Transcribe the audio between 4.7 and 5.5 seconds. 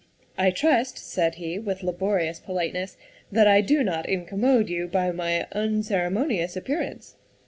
by my